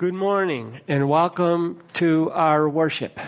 [0.00, 3.20] Good morning and welcome to our worship.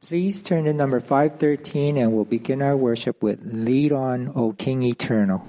[0.00, 4.84] Please turn to number 513 and we'll begin our worship with Lead On, O King
[4.84, 5.44] Eternal.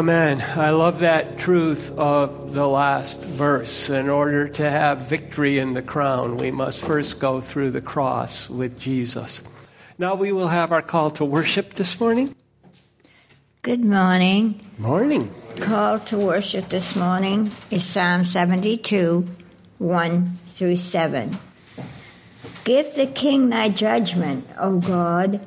[0.00, 0.40] Amen.
[0.40, 3.90] I love that truth of the last verse.
[3.90, 8.48] In order to have victory in the crown, we must first go through the cross
[8.48, 9.42] with Jesus.
[9.98, 12.34] Now we will have our call to worship this morning.
[13.60, 14.58] Good morning.
[14.78, 15.30] Morning.
[15.56, 19.28] Call to worship this morning is Psalm 72,
[19.76, 21.38] 1 through 7.
[22.64, 25.44] Give the king thy judgment, O God,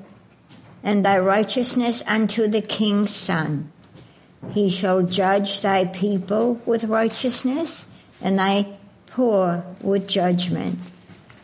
[0.84, 3.73] and thy righteousness unto the king's son.
[4.52, 7.86] He shall judge thy people with righteousness,
[8.22, 8.68] and thy
[9.08, 10.80] poor with judgment.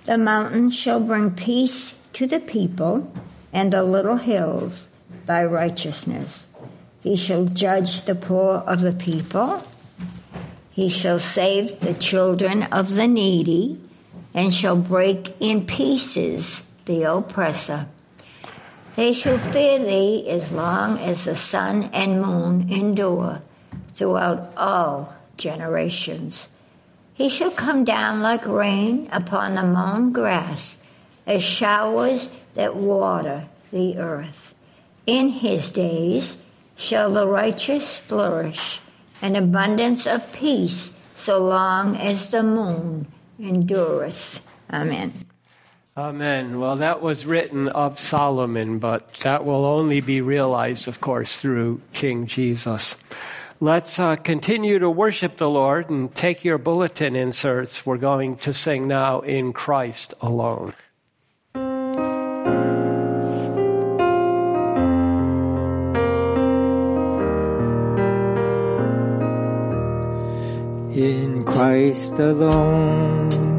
[0.05, 3.11] The mountains shall bring peace to the people,
[3.53, 4.87] and the little hills
[5.25, 6.45] thy righteousness.
[7.01, 9.63] He shall judge the poor of the people.
[10.71, 13.79] He shall save the children of the needy,
[14.33, 17.87] and shall break in pieces the oppressor.
[18.99, 23.41] They shall fear thee as long as the sun and moon endure
[23.93, 26.49] throughout all generations.
[27.13, 30.75] He shall come down like rain upon the mown grass,
[31.25, 34.53] as showers that water the earth.
[35.07, 36.35] In his days
[36.75, 38.81] shall the righteous flourish,
[39.21, 43.07] an abundance of peace so long as the moon
[43.39, 44.41] endureth.
[44.69, 45.28] Amen.
[45.99, 46.61] Amen.
[46.61, 51.81] Well, that was written of Solomon, but that will only be realized, of course, through
[51.91, 52.95] King Jesus.
[53.59, 57.85] Let's uh, continue to worship the Lord and take your bulletin inserts.
[57.85, 60.73] We're going to sing now in Christ alone.
[70.95, 73.58] In Christ alone,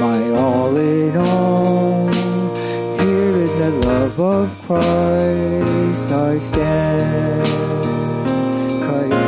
[0.00, 2.10] my all in all.
[2.98, 7.46] Here in the love of Christ I stand.
[8.84, 9.26] Christ.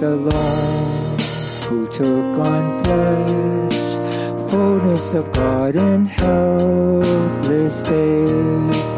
[0.00, 1.18] Alone,
[1.68, 8.97] who took on flesh, fullness of God and helpless faith,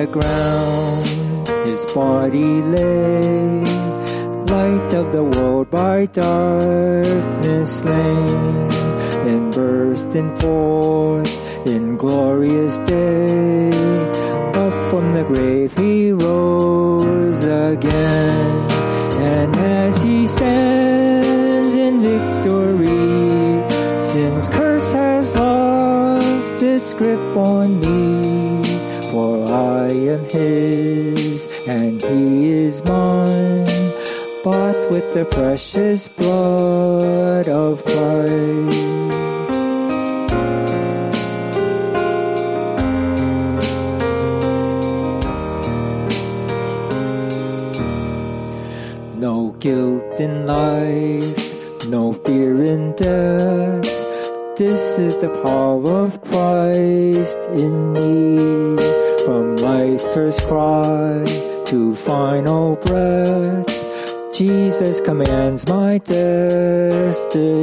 [0.00, 3.60] The ground his body lay,
[4.46, 8.70] light of the world by darkness slain,
[9.28, 13.68] and bursting forth in glorious day.
[14.64, 18.59] Up from the grave he rose again,
[30.30, 33.64] his, and he is mine,
[34.44, 38.80] bought with the precious blood of Christ.
[49.16, 53.82] No guilt in life, no fear in death.
[54.56, 58.99] This is the power of Christ in me.
[60.20, 61.24] First cry
[61.64, 63.66] to final breath,
[64.34, 67.62] Jesus commands my destiny.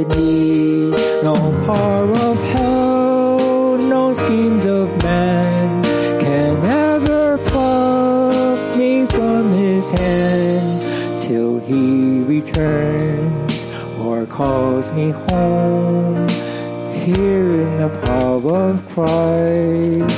[1.22, 1.34] No
[1.66, 5.84] power of hell, no schemes of man
[6.20, 10.82] can ever pluck me from his hand
[11.22, 13.54] till he returns
[14.00, 16.26] or calls me home.
[17.06, 20.17] Here in the power of Christ,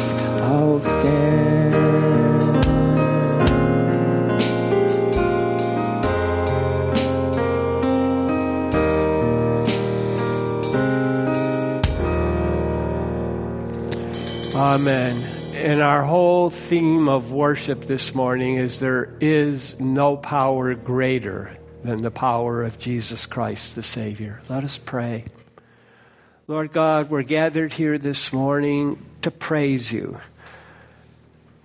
[14.70, 15.16] Amen.
[15.56, 22.02] And our whole theme of worship this morning is there is no power greater than
[22.02, 24.40] the power of Jesus Christ the Savior.
[24.48, 25.24] Let us pray.
[26.46, 30.20] Lord God, we're gathered here this morning to praise you.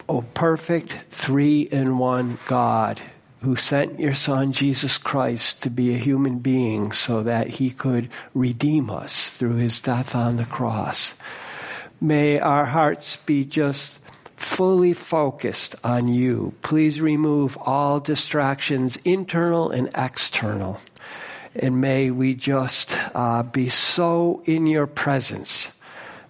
[0.09, 2.99] O perfect three in one God
[3.43, 8.09] who sent your son Jesus Christ to be a human being so that he could
[8.33, 11.13] redeem us through his death on the cross.
[12.01, 14.00] May our hearts be just
[14.36, 16.53] fully focused on you.
[16.62, 20.80] Please remove all distractions, internal and external.
[21.56, 25.71] And may we just uh, be so in your presence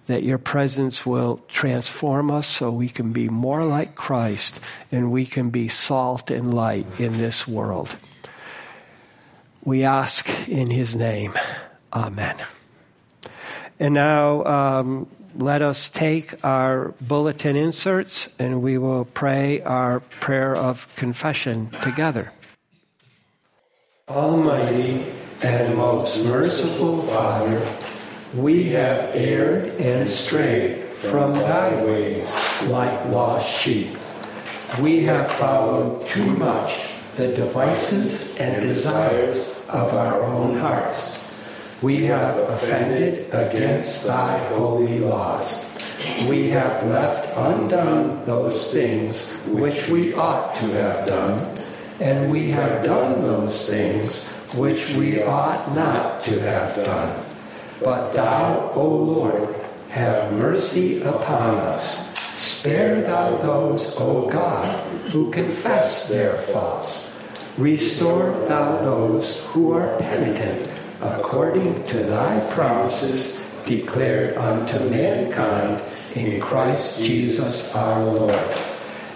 [0.06, 4.60] that your presence will transform us so we can be more like Christ
[4.92, 7.96] and we can be salt and light in this world.
[9.64, 11.34] We ask in his name.
[11.92, 12.36] Amen.
[13.80, 20.56] And now, um, let us take our bulletin inserts and we will pray our prayer
[20.56, 22.32] of confession together.
[24.08, 25.04] Almighty
[25.42, 27.60] and most merciful Father,
[28.34, 32.32] we have erred and strayed from thy ways
[32.68, 33.96] like lost sheep.
[34.80, 41.25] We have followed too much the devices and desires of our own hearts.
[41.82, 45.70] We have offended against thy holy laws.
[46.26, 51.58] We have left undone those things which we ought to have done,
[52.00, 57.24] and we have done those things which we ought not to have done.
[57.84, 59.54] But thou, O Lord,
[59.90, 62.16] have mercy upon us.
[62.40, 64.64] Spare thou those, O God,
[65.10, 67.20] who confess their faults.
[67.58, 75.82] Restore thou those who are penitent according to thy promises declared unto mankind
[76.14, 78.54] in Christ Jesus our Lord.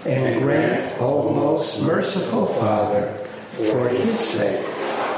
[0.05, 3.13] And grant, O most merciful Father,
[3.51, 4.65] for his sake,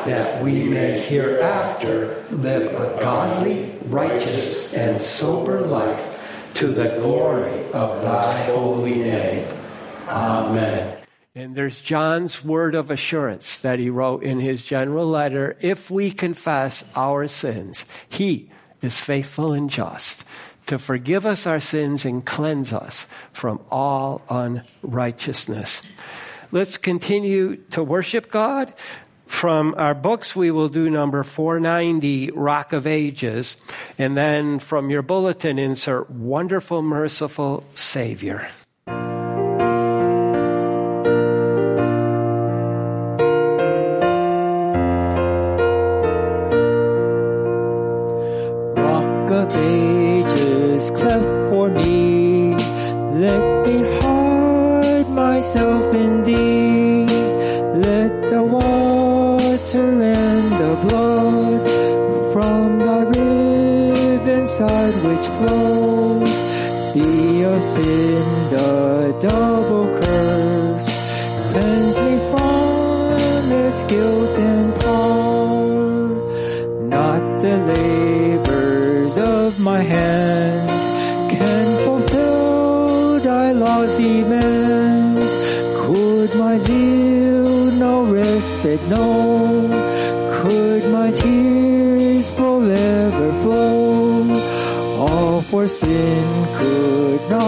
[0.06, 6.10] that we may hereafter live a godly, righteous, and sober life
[6.56, 9.48] to the glory of thy holy name.
[10.08, 11.03] Amen.
[11.36, 15.58] And there's John's word of assurance that he wrote in his general letter.
[15.62, 18.52] If we confess our sins, he
[18.84, 20.24] is faithful and just
[20.68, 25.82] to forgive us our sins and cleanse us from all unrighteousness.
[26.52, 28.72] Let's continue to worship God.
[29.26, 33.56] From our books, we will do number 490, Rock of Ages,
[33.98, 38.48] and then from your bulletin, insert Wonderful, Merciful Savior.
[50.94, 51.33] club.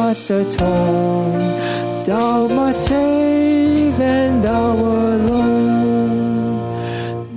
[0.05, 1.39] what the torn
[2.05, 4.73] thou must save and thou
[5.15, 6.59] alone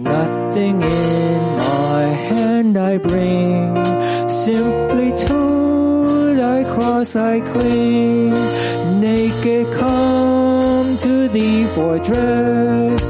[0.03, 3.63] nothing in my hand I bring.
[4.29, 5.41] Simply to
[6.43, 8.35] thy cross I cling.
[9.01, 13.03] Naked come to thee for dress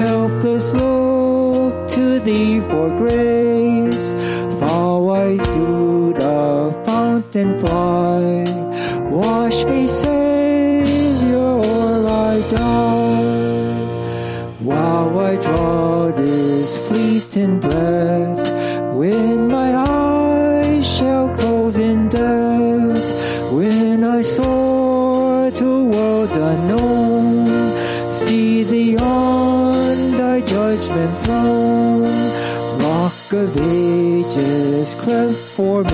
[0.00, 4.04] helpless look to thee for grace
[4.60, 4.94] Far
[5.26, 5.68] I do
[6.22, 6.38] the
[6.86, 8.33] fountain fly.
[15.34, 18.48] I draw this fleeting breath,
[18.94, 27.46] when my eyes shall close in death, when I soar to worlds unknown,
[28.12, 32.04] see the on thy judgment throne,
[32.86, 35.93] rock of ages, cleft for me.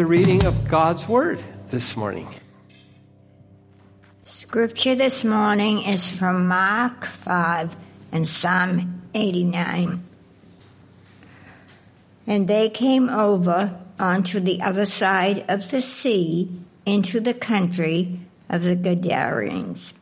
[0.00, 2.26] The reading of God's Word this morning.
[4.24, 7.76] Scripture this morning is from Mark 5
[8.10, 10.02] and Psalm 89.
[12.26, 16.50] And they came over onto the other side of the sea
[16.86, 19.92] into the country of the Gadarenes.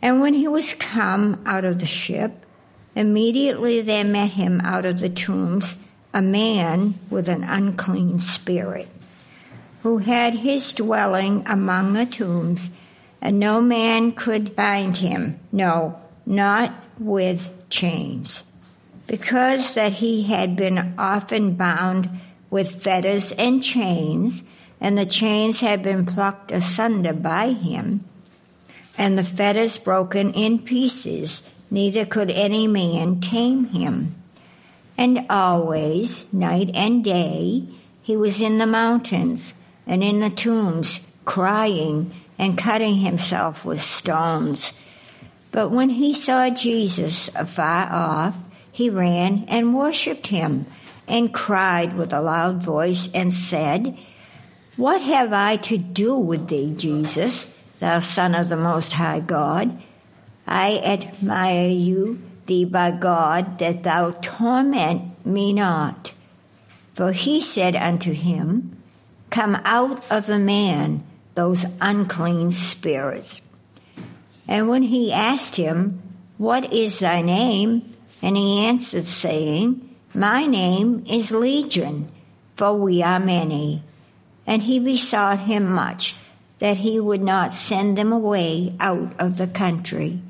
[0.00, 2.46] And when he was come out of the ship,
[2.94, 5.76] immediately there met him out of the tombs
[6.14, 8.88] a man with an unclean spirit,
[9.82, 12.68] who had his dwelling among the tombs,
[13.20, 18.42] and no man could bind him, no, not with chains,
[19.06, 22.08] because that he had been often bound
[22.50, 24.42] with fetters and chains,
[24.80, 28.04] and the chains had been plucked asunder by him,
[28.98, 34.14] and the fetters broken in pieces, neither could any man tame him.
[34.96, 37.64] And always, night and day,
[38.02, 39.54] he was in the mountains
[39.86, 44.72] and in the tombs, crying and cutting himself with stones.
[45.50, 48.36] But when he saw Jesus afar off,
[48.70, 50.66] he ran and worshipped him
[51.06, 53.96] and cried with a loud voice and said,
[54.76, 57.46] What have I to do with thee, Jesus,
[57.80, 59.80] thou Son of the Most High God?
[60.46, 66.12] I admire you thee by God that thou torment me not.
[66.94, 68.76] For he said unto him,
[69.30, 73.40] Come out of the man, those unclean spirits.
[74.46, 76.02] And when he asked him,
[76.36, 77.94] What is thy name?
[78.20, 82.10] And he answered, saying, My name is Legion,
[82.56, 83.82] for we are many.
[84.46, 86.14] And he besought him much
[86.58, 90.20] that he would not send them away out of the country.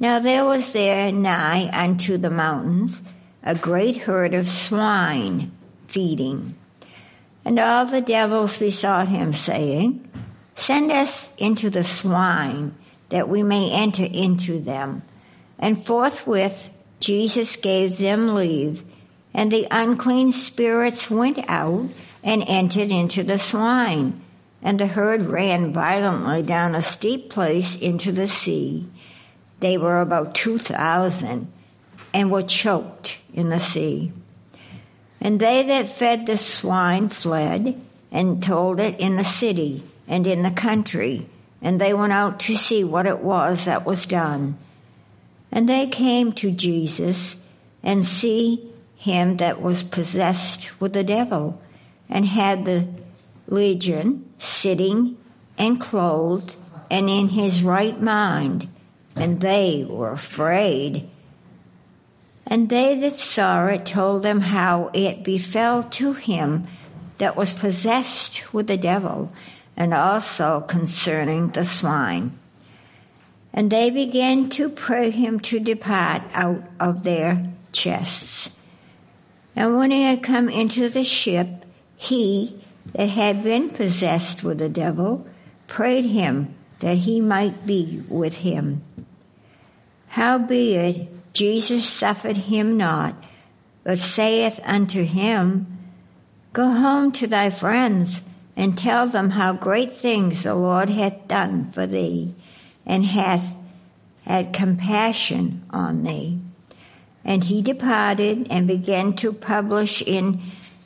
[0.00, 3.02] Now there was there nigh unto the mountains
[3.42, 5.52] a great herd of swine
[5.88, 6.54] feeding.
[7.44, 10.08] And all the devils besought him, saying,
[10.54, 12.74] Send us into the swine,
[13.10, 15.02] that we may enter into them.
[15.58, 18.84] And forthwith Jesus gave them leave,
[19.34, 21.88] and the unclean spirits went out
[22.22, 24.22] and entered into the swine.
[24.62, 28.88] And the herd ran violently down a steep place into the sea
[29.60, 31.50] they were about 2,000
[32.12, 34.12] and were choked in the sea.
[35.20, 40.42] And they that fed the swine fled and told it in the city and in
[40.42, 41.26] the country,
[41.62, 44.56] and they went out to see what it was that was done.
[45.52, 47.36] And they came to Jesus
[47.82, 51.60] and see him that was possessed with the devil
[52.08, 52.88] and had the
[53.46, 55.16] legion sitting
[55.58, 56.56] and clothed
[56.90, 58.68] and in his right mind
[59.16, 61.08] and they were afraid.
[62.46, 66.66] And they that saw it told them how it befell to him
[67.18, 69.30] that was possessed with the devil,
[69.76, 72.38] and also concerning the swine.
[73.52, 78.50] And they began to pray him to depart out of their chests.
[79.54, 81.64] And when he had come into the ship,
[81.96, 85.26] he that had been possessed with the devil
[85.66, 88.82] prayed him that he might be with him.
[90.10, 93.14] Howbeit Jesus suffered him not,
[93.84, 95.78] but saith unto him,
[96.52, 98.20] Go home to thy friends,
[98.56, 102.34] and tell them how great things the Lord hath done for thee,
[102.84, 103.54] and hath
[104.24, 106.40] had compassion on thee.
[107.24, 110.42] And he departed and began to publish in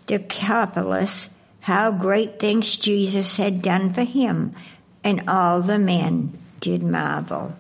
[0.07, 4.55] Decapolis how great things Jesus had done for him,
[5.03, 7.55] and all the men did marvel.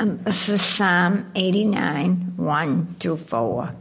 [0.00, 3.74] Um, this is Psalm 89, 1 through 4.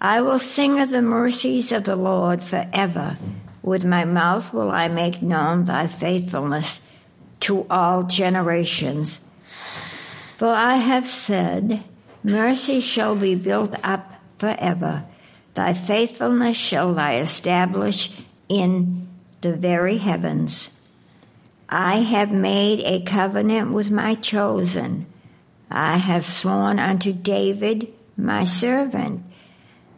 [0.00, 3.18] I will sing of the mercies of the Lord forever.
[3.60, 6.80] With my mouth will I make known thy faithfulness
[7.40, 9.20] to all generations.
[10.36, 11.82] For I have said,
[12.22, 15.06] Mercy shall be built up forever.
[15.54, 18.12] Thy faithfulness shall I establish
[18.48, 19.08] in
[19.40, 20.70] the very heavens.
[21.68, 25.06] I have made a covenant with my chosen
[25.70, 29.22] I have sworn unto David, my servant,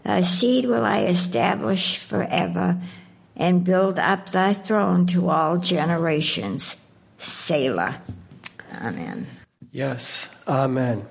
[0.03, 2.81] thy seed will I establish forever
[3.37, 6.77] and build up thy throne to all generations.
[7.19, 8.01] Selah.
[8.75, 9.27] Amen.
[9.71, 11.07] Yes, amen.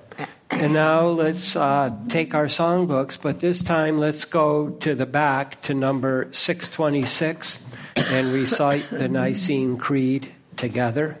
[0.50, 5.60] And now let's uh, take our songbooks, but this time let's go to the back
[5.62, 7.60] to number 626
[7.96, 11.20] and recite the Nicene Creed together.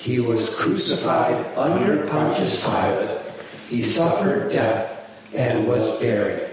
[0.00, 3.20] he was crucified under Pontius Pilate.
[3.68, 4.96] He suffered death
[5.34, 6.48] and was buried.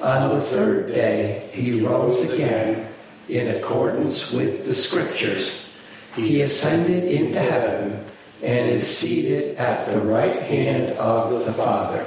[0.00, 2.88] On the third day, he rose again
[3.28, 5.76] in accordance with the scriptures.
[6.16, 8.02] He ascended into heaven
[8.42, 12.06] and is seated at the right hand of the Father.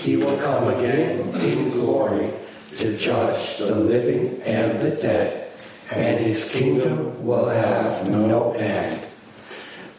[0.00, 2.30] He will come again in glory
[2.78, 5.52] to judge the living and the dead,
[5.92, 9.06] and his kingdom will have no end.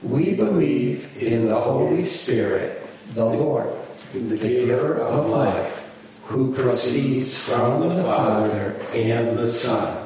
[0.04, 3.74] We believe in the Holy Spirit, the Lord,
[4.12, 5.92] the giver of life,
[6.26, 10.06] who proceeds from the Father and the Son.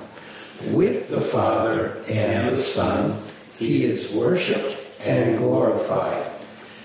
[0.72, 3.20] With the Father and the Son,
[3.58, 6.32] he is worshiped and glorified.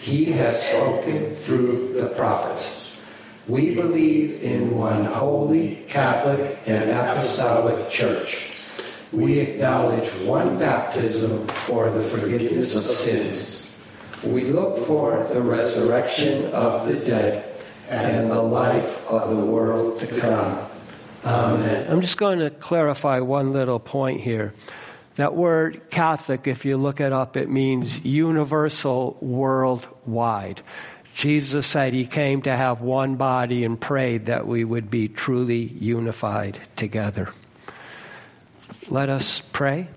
[0.01, 3.03] He has spoken through the prophets.
[3.47, 8.52] We believe in one holy, Catholic, and apostolic church.
[9.13, 13.77] We acknowledge one baptism for the forgiveness of sins.
[14.25, 17.53] We look for the resurrection of the dead
[17.91, 20.59] and the life of the world to come.
[21.25, 21.91] Amen.
[21.91, 24.55] I'm just going to clarify one little point here.
[25.17, 30.63] That word Catholic, if you look it up, it means universal worldwide.
[31.15, 35.59] Jesus said he came to have one body and prayed that we would be truly
[35.59, 37.29] unified together.
[38.89, 39.89] Let us pray.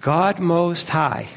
[0.00, 1.28] God Most High,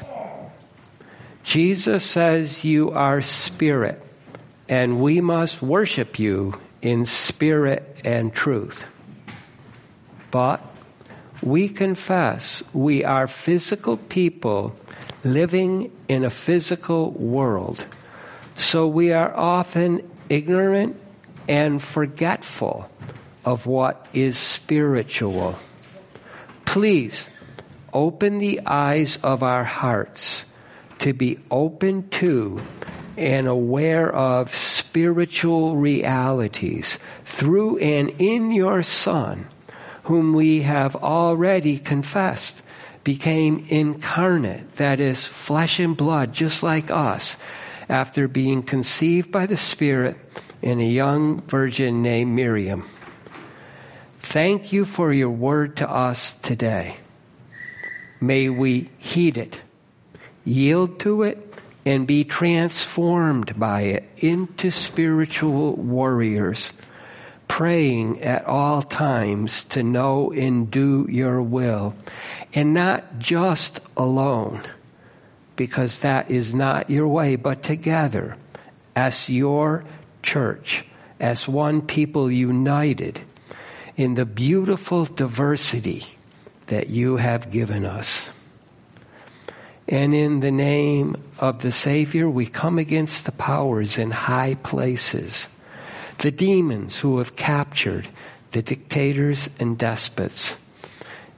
[1.44, 4.02] Jesus says you are spirit,
[4.68, 8.84] and we must worship you in spirit and truth.
[10.30, 10.62] But
[11.42, 14.76] we confess we are physical people
[15.22, 17.84] living in a physical world.
[18.56, 20.96] So we are often ignorant
[21.48, 22.89] and forgetful
[23.44, 25.56] of what is spiritual.
[26.64, 27.28] Please
[27.92, 30.44] open the eyes of our hearts
[31.00, 32.60] to be open to
[33.16, 39.46] and aware of spiritual realities through and in your Son,
[40.04, 42.62] whom we have already confessed,
[43.02, 47.36] became incarnate, that is, flesh and blood, just like us,
[47.88, 50.16] after being conceived by the Spirit
[50.62, 52.84] in a young virgin named Miriam.
[54.30, 56.98] Thank you for your word to us today.
[58.20, 59.60] May we heed it,
[60.44, 61.52] yield to it,
[61.84, 66.72] and be transformed by it into spiritual warriors,
[67.48, 71.96] praying at all times to know and do your will,
[72.54, 74.60] and not just alone,
[75.56, 78.36] because that is not your way, but together
[78.94, 79.84] as your
[80.22, 80.84] church,
[81.18, 83.22] as one people united
[83.96, 86.04] in the beautiful diversity
[86.66, 88.28] that you have given us.
[89.88, 95.48] And in the name of the Savior, we come against the powers in high places,
[96.18, 98.08] the demons who have captured
[98.52, 100.56] the dictators and despots.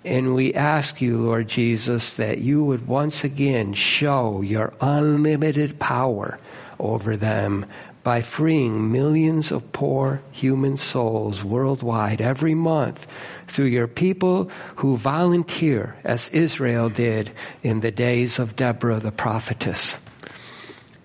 [0.04, 6.38] And we ask you, Lord Jesus, that you would once again show your unlimited power
[6.78, 7.64] over them
[8.02, 13.06] by freeing millions of poor human souls worldwide every month
[13.46, 17.30] through your people who volunteer as Israel did
[17.62, 19.98] in the days of Deborah the prophetess.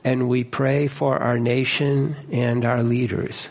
[0.03, 3.49] And we pray for our nation and our leaders.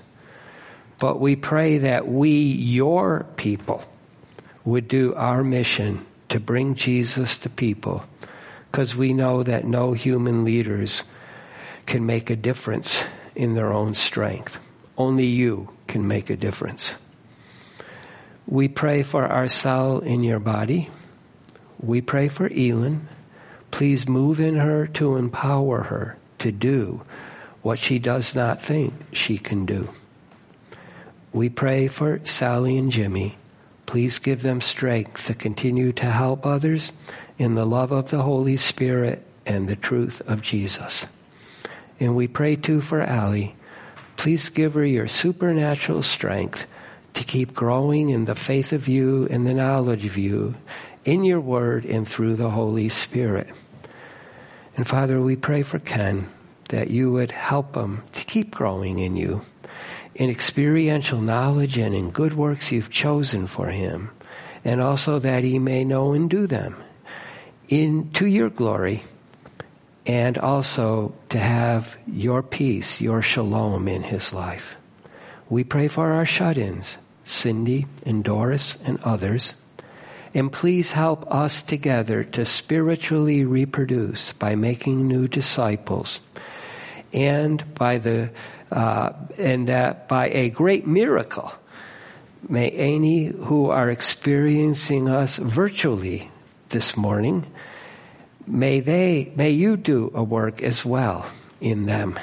[0.99, 3.85] But we pray that we, your people,
[4.65, 8.05] would do our mission to bring Jesus to people
[8.71, 11.05] because we know that no human leaders
[11.85, 13.05] can make a difference
[13.37, 14.59] in their own strength.
[14.99, 16.95] Only you can make a difference.
[18.47, 20.89] We pray for our cell in your body.
[21.81, 23.09] We pray for Elin.
[23.71, 27.03] Please move in her to empower her to do
[27.63, 29.91] what she does not think she can do.
[31.33, 33.37] We pray for Sally and Jimmy.
[33.85, 36.93] Please give them strength to continue to help others
[37.39, 41.07] in the love of the Holy Spirit and the truth of Jesus.
[41.99, 43.55] And we pray too for Allie.
[44.17, 46.67] Please give her your supernatural strength
[47.15, 50.55] to keep growing in the faith of you and the knowledge of you
[51.05, 53.51] in your word and through the Holy Spirit.
[54.77, 56.29] And Father, we pray for Ken
[56.69, 59.43] that you would help him to keep growing in you
[60.17, 64.11] in experiential knowledge and in good works you've chosen for him,
[64.65, 66.75] and also that he may know and do them
[67.69, 69.03] in to your glory,
[70.07, 74.77] and also to have your peace, your shalom in his life.
[75.49, 79.55] We pray for our shut-ins, Cindy and Doris and others.
[80.35, 86.21] And please help us together to spiritually reproduce by making new disciples
[87.13, 88.31] and by the
[88.71, 91.53] uh, and that by a great miracle,
[92.49, 96.31] may any who are experiencing us virtually
[96.69, 97.47] this morning,
[98.47, 101.27] may they, may you do a work as well
[101.61, 102.19] in them.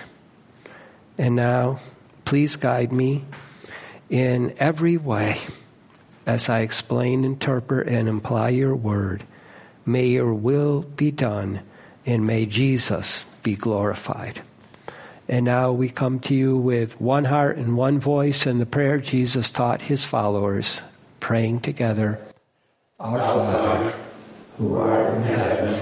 [1.18, 1.80] And now,
[2.26, 3.26] please guide me
[4.10, 5.40] in every way
[6.26, 9.24] as I explain, interpret, and imply your word.
[9.86, 11.62] May your will be done,
[12.06, 14.42] and may Jesus be glorified.
[15.28, 18.98] And now we come to you with one heart and one voice and the prayer
[19.00, 20.82] Jesus taught his followers,
[21.20, 22.20] praying together.
[23.00, 23.94] Our Father,
[24.58, 25.82] who art in heaven,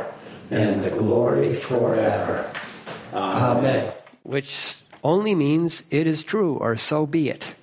[0.51, 2.51] and the glory forever.
[3.13, 3.91] Amen.
[4.23, 7.55] Which only means it is true, or so be it.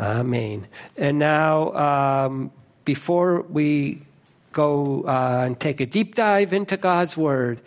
[0.00, 0.66] Amen.
[0.96, 2.50] And now, um,
[2.84, 4.02] before we
[4.50, 7.60] go uh, and take a deep dive into God's Word,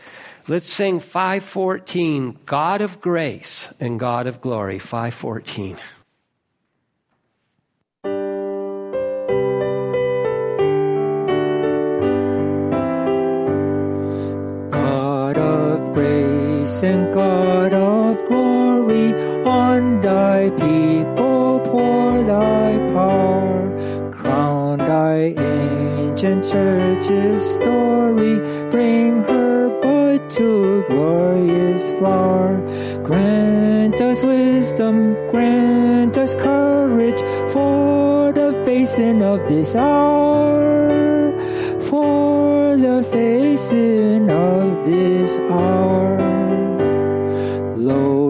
[0.48, 5.78] Let's sing 514, God of grace and God of glory, 514.
[16.84, 19.14] And God of glory,
[19.46, 28.40] on thy people pour thy power, crown thy ancient church's story,
[28.72, 32.58] bring her bud to glorious flower.
[33.04, 41.32] Grant us wisdom, grant us courage for the facing of this hour,
[41.82, 46.21] for the facing of this hour.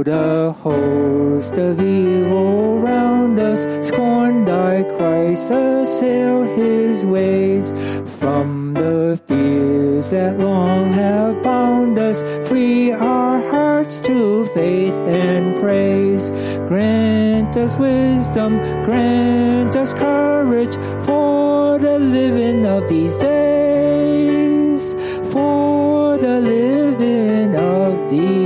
[0.01, 7.71] Lo, the host of evil round us, scorn thy Christ, assail his ways
[8.17, 16.31] from the fears that long have bound us, free our hearts to faith and praise.
[16.67, 24.93] Grant us wisdom, grant us courage for the living of these days,
[25.31, 28.40] for the living of these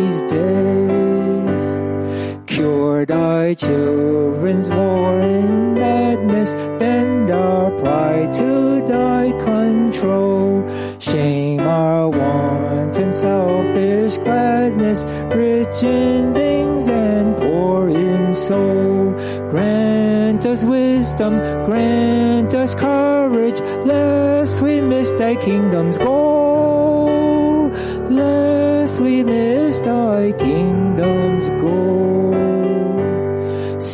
[3.07, 10.67] Thy children's war and madness, bend our pride to thy control.
[10.97, 15.03] Shame our wanton selfish gladness,
[15.35, 19.11] rich in things and poor in soul.
[19.51, 21.33] Grant us wisdom,
[21.67, 27.69] grant us courage, lest we miss thy kingdom's goal.
[28.09, 30.74] Lest we miss thy kingdom's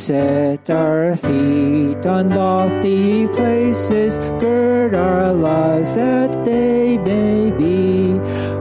[0.01, 8.17] set our feet on lofty places, gird our lives that they may be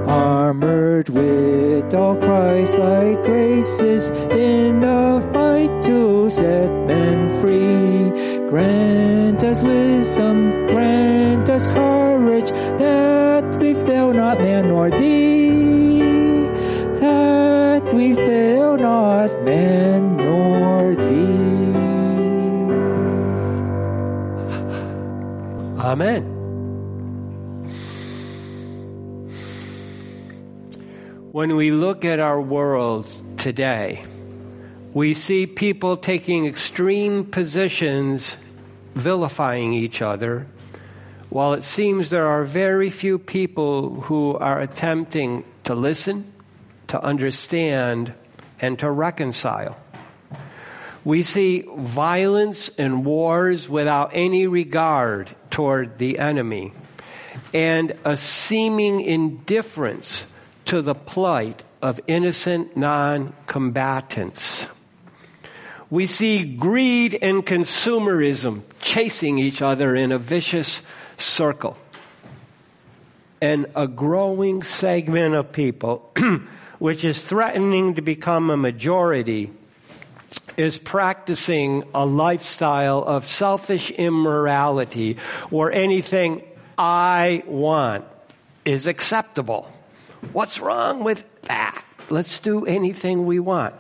[0.07, 8.11] armored with all Christ-like graces in the fight to set men free.
[8.51, 15.40] Grant us wisdom, grant us courage that we fail not man nor thee.
[25.91, 26.23] Amen.
[31.33, 34.05] When we look at our world today,
[34.95, 38.37] we see people taking extreme positions,
[38.95, 40.47] vilifying each other,
[41.29, 46.33] while it seems there are very few people who are attempting to listen,
[46.87, 48.15] to understand,
[48.61, 49.77] and to reconcile.
[51.05, 56.73] We see violence and wars without any regard toward the enemy,
[57.55, 60.27] and a seeming indifference
[60.67, 64.67] to the plight of innocent non combatants.
[65.89, 70.83] We see greed and consumerism chasing each other in a vicious
[71.19, 71.77] circle.
[73.41, 76.13] And a growing segment of people,
[76.79, 79.51] which is threatening to become a majority,
[80.61, 85.17] is practicing a lifestyle of selfish immorality
[85.49, 86.43] where anything
[86.77, 88.05] I want
[88.67, 89.67] is acceptable.
[90.33, 91.83] What's wrong with that?
[92.11, 93.75] Let's do anything we want.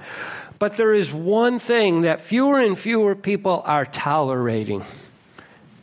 [0.58, 4.82] But there is one thing that fewer and fewer people are tolerating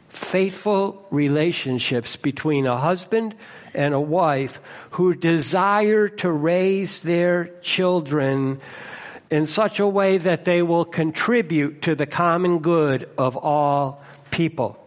[0.10, 3.36] faithful relationships between a husband
[3.76, 4.60] and a wife
[4.92, 8.60] who desire to raise their children
[9.30, 14.78] in such a way that they will contribute to the common good of all people.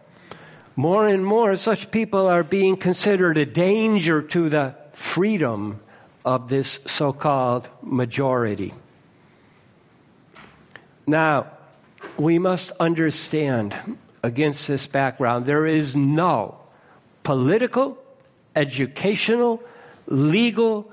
[0.75, 5.79] More and more, such people are being considered a danger to the freedom
[6.23, 8.73] of this so called majority.
[11.05, 11.47] Now,
[12.17, 13.75] we must understand
[14.23, 16.57] against this background, there is no
[17.23, 17.97] political,
[18.55, 19.61] educational,
[20.07, 20.91] legal,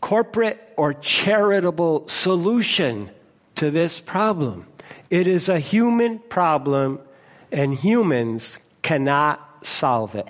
[0.00, 3.10] corporate, or charitable solution
[3.56, 4.66] to this problem.
[5.10, 7.00] It is a human problem,
[7.52, 10.28] and humans cannot solve it.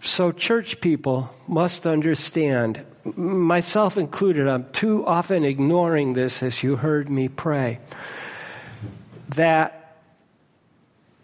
[0.00, 2.84] So, church people must understand
[3.16, 7.78] myself included, I'm too often ignoring this as you heard me pray,
[9.30, 9.85] that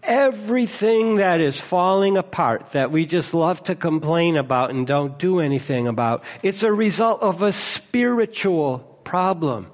[0.03, 5.41] everything that is falling apart, that we just love to complain about and don't do
[5.41, 9.69] anything about, it's a result of a spiritual problem.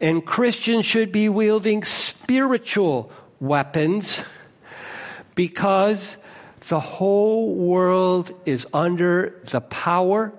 [0.00, 4.22] And Christians should be wielding spiritual weapons
[5.34, 6.16] because
[6.68, 10.32] the whole world is under the power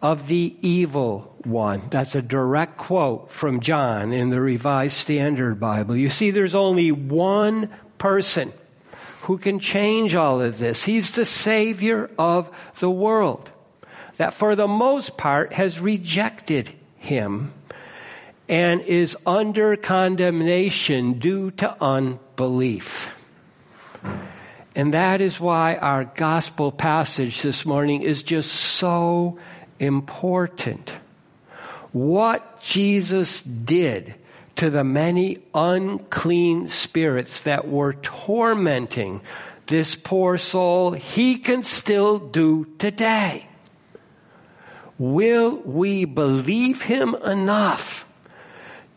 [0.00, 1.82] of the evil one.
[1.90, 5.96] That's a direct quote from John in the Revised Standard Bible.
[5.96, 8.52] You see, there's only one person
[9.22, 10.84] who can change all of this.
[10.84, 12.50] He's the Savior of
[12.80, 13.50] the world
[14.16, 17.52] that for the most part has rejected him
[18.48, 23.26] and is under condemnation due to unbelief.
[24.74, 29.38] And that is why our gospel passage this morning is just so
[29.78, 30.92] important.
[31.92, 34.14] What Jesus did
[34.56, 39.20] to the many unclean spirits that were tormenting
[39.66, 43.46] this poor soul, he can still do today.
[44.98, 48.06] Will we believe him enough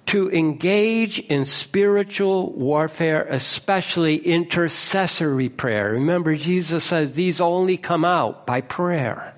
[0.08, 5.92] to engage in spiritual warfare, especially intercessory prayer?
[5.92, 9.35] Remember, Jesus says these only come out by prayer.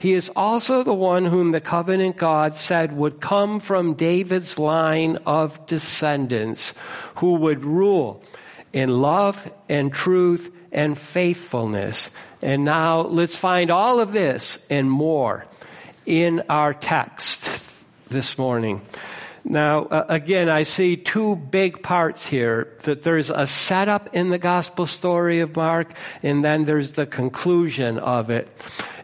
[0.00, 5.16] He is also the one whom the covenant God said would come from David's line
[5.26, 6.74] of descendants
[7.16, 8.22] who would rule
[8.72, 12.10] in love and truth and faithfulness.
[12.42, 15.46] And now let's find all of this and more
[16.06, 17.50] in our text
[18.08, 18.82] this morning.
[19.44, 22.76] Now, uh, again, I see two big parts here.
[22.82, 27.98] That there's a setup in the gospel story of Mark, and then there's the conclusion
[27.98, 28.48] of it.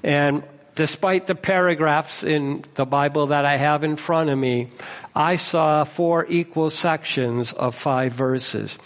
[0.02, 0.42] And
[0.74, 4.70] despite the paragraphs in the Bible that I have in front of me,
[5.14, 8.78] I saw four equal sections of five verses.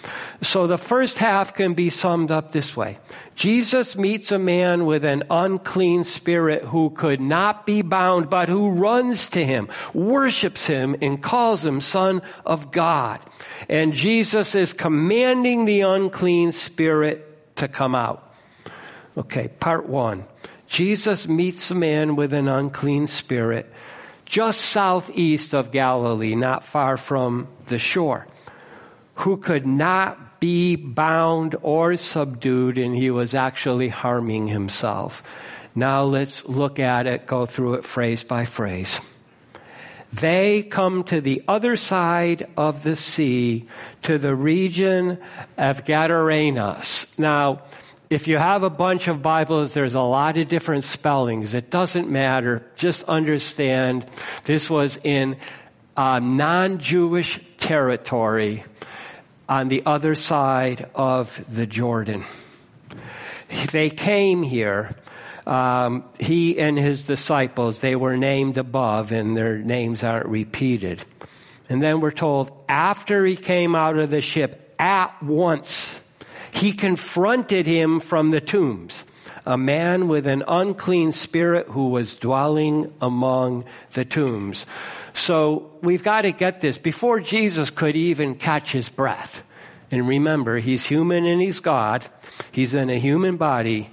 [0.42, 2.98] So the first half can be summed up this way.
[3.34, 8.72] Jesus meets a man with an unclean spirit who could not be bound, but who
[8.72, 13.20] runs to him, worships him, and calls him son of God.
[13.68, 18.24] And Jesus is commanding the unclean spirit to come out.
[19.16, 20.26] Okay, part one.
[20.68, 23.72] Jesus meets a man with an unclean spirit
[24.28, 28.26] just southeast of Galilee, not far from the shore,
[29.14, 35.22] who could not be bound or subdued, and he was actually harming himself.
[35.74, 39.00] Now let's look at it, go through it phrase by phrase.
[40.12, 43.66] They come to the other side of the sea,
[44.02, 45.18] to the region
[45.56, 47.06] of Gadarenes.
[47.16, 47.62] Now,
[48.10, 51.52] if you have a bunch of Bibles, there's a lot of different spellings.
[51.54, 52.64] It doesn't matter.
[52.76, 54.06] Just understand
[54.44, 55.36] this was in
[55.96, 58.64] non-Jewish territory
[59.48, 62.24] on the other side of the Jordan.
[63.72, 64.94] They came here.
[65.46, 71.02] Um, he and his disciples, they were named above and their names aren't repeated.
[71.70, 76.00] And then we're told after he came out of the ship, at once,
[76.58, 79.04] he confronted him from the tombs
[79.48, 84.66] a man with an unclean spirit who was dwelling among the tombs.
[85.14, 89.42] So we've got to get this before Jesus could even catch his breath.
[89.90, 92.06] And remember, he's human and he's God.
[92.52, 93.88] He's in a human body.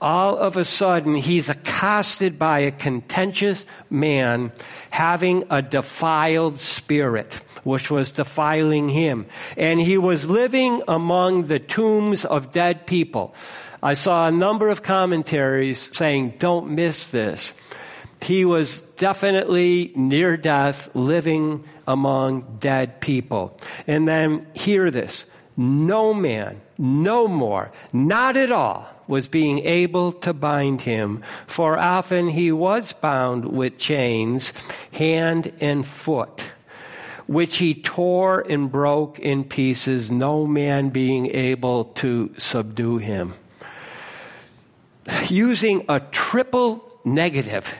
[0.00, 4.52] All of a sudden, he's accosted by a contentious man
[4.90, 9.26] having a defiled spirit, which was defiling him.
[9.56, 13.34] And he was living among the tombs of dead people.
[13.82, 17.54] I saw a number of commentaries saying, don't miss this.
[18.22, 23.60] He was definitely near death, living among dead people.
[23.86, 25.26] And then hear this.
[25.56, 32.28] No man, no more, not at all, was being able to bind him, for often
[32.28, 34.52] he was bound with chains,
[34.92, 36.42] hand and foot,
[37.26, 43.34] which he tore and broke in pieces, no man being able to subdue him.
[45.28, 47.72] Using a triple negative,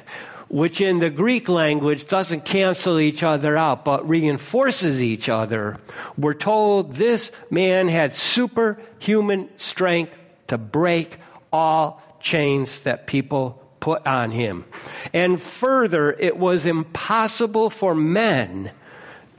[0.48, 5.76] which in the Greek language doesn't cancel each other out, but reinforces each other.
[6.16, 10.16] We're told this man had superhuman strength
[10.48, 11.18] to break
[11.52, 14.64] all chains that people put on him.
[15.12, 18.72] And further, it was impossible for men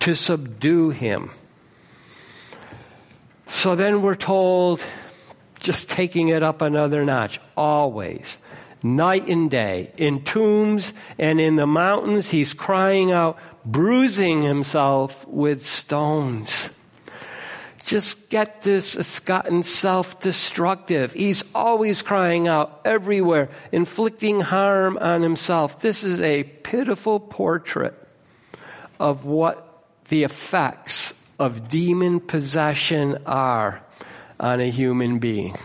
[0.07, 1.29] to subdue him.
[3.45, 4.81] So then we're told,
[5.59, 8.37] just taking it up another notch, always
[8.81, 9.91] night and day.
[9.97, 16.69] In tombs and in the mountains, he's crying out, bruising himself with stones.
[17.83, 21.11] Just get this, it's gotten self-destructive.
[21.11, 25.81] He's always crying out everywhere, inflicting harm on himself.
[25.81, 27.93] This is a pitiful portrait
[29.01, 29.66] of what
[30.09, 33.81] the effects of demon possession are
[34.39, 35.55] on a human being.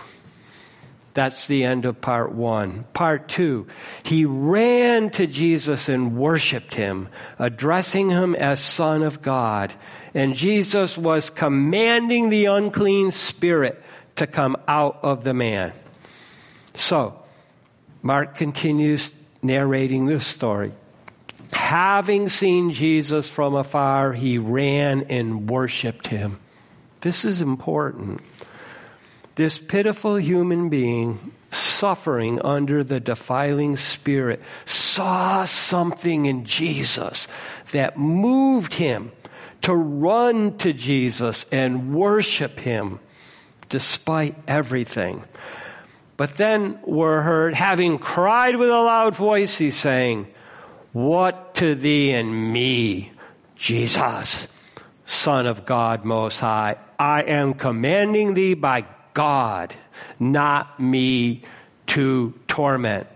[1.15, 2.85] That's the end of part one.
[2.95, 3.67] Part two,
[4.03, 9.73] he ran to Jesus and worshiped him, addressing him as son of God.
[10.15, 13.83] And Jesus was commanding the unclean spirit
[14.17, 15.73] to come out of the man.
[16.75, 17.23] So,
[18.01, 19.13] Mark continues
[19.43, 20.73] narrating this story.
[21.53, 26.39] Having seen Jesus from afar, he ran and worshiped him.
[27.01, 28.21] This is important.
[29.35, 37.29] This pitiful human being suffering under the defiling spirit saw something in Jesus
[37.73, 39.13] that moved him
[39.63, 43.01] to run to Jesus and worship him
[43.69, 45.25] despite everything.
[46.17, 50.27] But then we're heard having cried with a loud voice, he's saying,
[50.93, 53.13] What to thee and me,
[53.57, 54.47] Jesus,
[55.07, 56.77] Son of God Most High?
[56.99, 58.85] I am commanding thee by
[59.15, 59.75] God,
[60.21, 61.43] not me
[61.89, 63.07] to torment.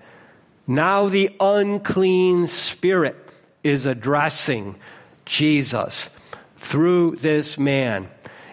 [0.66, 3.16] Now the unclean spirit
[3.62, 4.76] is addressing
[5.26, 6.08] Jesus
[6.56, 8.08] through this man.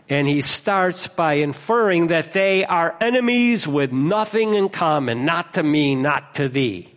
[0.10, 5.64] And he starts by inferring that they are enemies with nothing in common, not to
[5.64, 6.93] me, not to thee.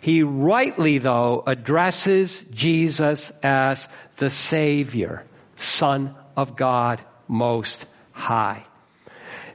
[0.00, 5.24] He rightly, though, addresses Jesus as the Savior,
[5.56, 8.64] Son of God Most High.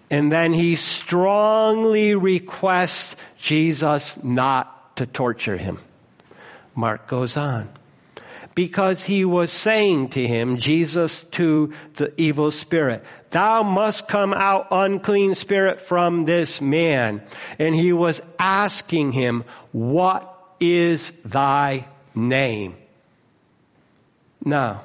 [0.09, 5.79] And then he strongly requests Jesus not to torture him.
[6.75, 7.69] Mark goes on.
[8.55, 14.67] Because he was saying to him, Jesus to the evil spirit, thou must come out
[14.69, 17.23] unclean spirit from this man.
[17.57, 20.32] And he was asking him, what
[20.63, 22.75] is thy name?
[24.43, 24.81] Now,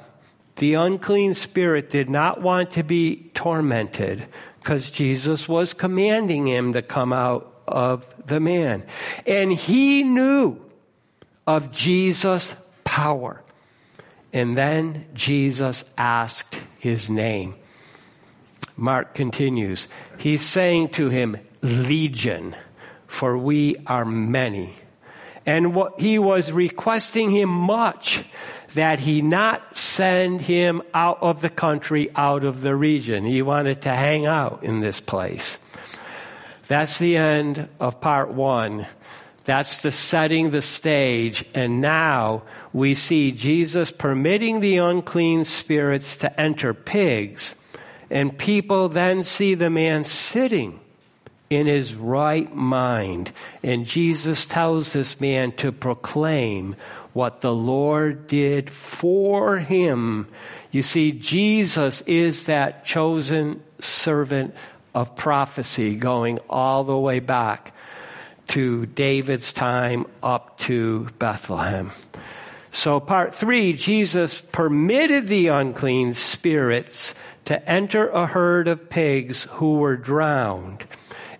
[0.55, 4.27] the unclean spirit did not want to be tormented
[4.59, 8.83] because Jesus was commanding him to come out of the man.
[9.25, 10.59] And he knew
[11.47, 13.41] of Jesus' power.
[14.33, 17.55] And then Jesus asked his name.
[18.75, 19.87] Mark continues.
[20.17, 22.55] He's saying to him, Legion,
[23.07, 24.73] for we are many.
[25.49, 28.23] And what he was requesting him much
[28.75, 33.25] that he not send him out of the country, out of the region.
[33.25, 35.57] He wanted to hang out in this place.
[36.67, 38.85] That's the end of part one.
[39.43, 41.43] That's the setting the stage.
[41.55, 47.55] And now we see Jesus permitting the unclean spirits to enter pigs.
[48.11, 50.79] And people then see the man sitting
[51.49, 53.31] in his right mind.
[53.63, 56.75] And Jesus tells this man to proclaim
[57.13, 60.27] what the Lord did for him.
[60.71, 64.53] You see, Jesus is that chosen servant
[64.93, 67.73] of prophecy going all the way back
[68.47, 71.91] to David's time up to Bethlehem.
[72.71, 79.77] So part three, Jesus permitted the unclean spirits to enter a herd of pigs who
[79.77, 80.85] were drowned.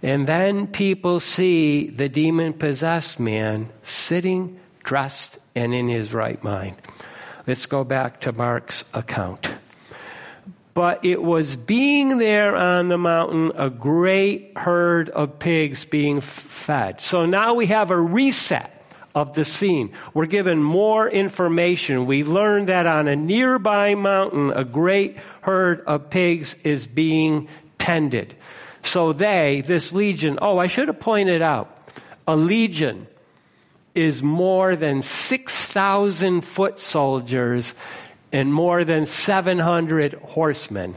[0.01, 6.77] And then people see the demon possessed man sitting, dressed, and in his right mind.
[7.45, 9.51] Let's go back to Mark's account.
[10.73, 17.01] But it was being there on the mountain a great herd of pigs being fed.
[17.01, 18.79] So now we have a reset
[19.13, 19.91] of the scene.
[20.13, 22.05] We're given more information.
[22.05, 28.35] We learn that on a nearby mountain, a great herd of pigs is being tended.
[28.83, 31.75] So they, this legion, oh, I should have pointed out,
[32.27, 33.07] a legion
[33.95, 37.73] is more than 6,000 foot soldiers
[38.31, 40.95] and more than 700 horsemen.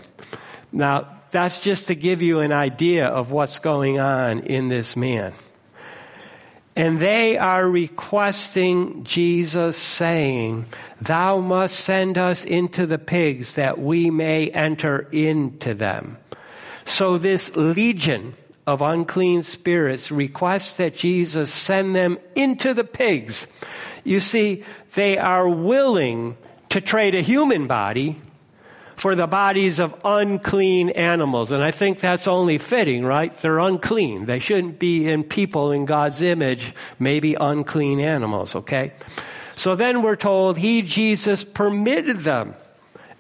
[0.71, 5.33] Now, that's just to give you an idea of what's going on in this man.
[6.75, 10.67] And they are requesting Jesus saying,
[11.01, 16.17] thou must send us into the pigs that we may enter into them.
[16.93, 18.35] So this legion
[18.67, 23.47] of unclean spirits requests that Jesus send them into the pigs.
[24.05, 24.65] You see,
[24.95, 26.37] they are willing
[26.69, 28.21] to trade a human body
[28.95, 31.51] for the bodies of unclean animals.
[31.51, 33.33] And I think that's only fitting, right?
[33.41, 34.27] They're unclean.
[34.27, 38.93] They shouldn't be in people in God's image, maybe unclean animals, okay?
[39.57, 42.55] So then we're told he, Jesus, permitted them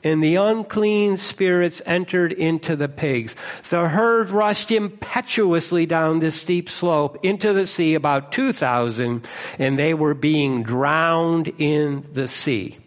[0.05, 3.37] and the unclean spirits entered into the pigs.
[3.71, 9.27] The herd rushed impetuously down this steep slope into the sea, about 2,000,
[9.59, 12.79] and they were being drowned in the sea.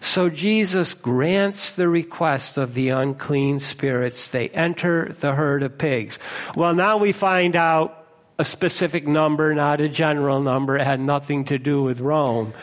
[0.00, 4.28] So Jesus grants the request of the unclean spirits.
[4.28, 6.18] They enter the herd of pigs.
[6.54, 8.06] Well, now we find out
[8.38, 10.78] a specific number, not a general number.
[10.78, 12.54] It had nothing to do with Rome.